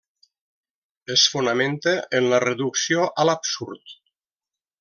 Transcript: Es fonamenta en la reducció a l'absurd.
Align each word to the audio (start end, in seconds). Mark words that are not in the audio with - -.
Es 1.15 1.25
fonamenta 1.33 1.95
en 2.21 2.31
la 2.33 2.41
reducció 2.47 3.07
a 3.25 3.29
l'absurd. 3.31 3.99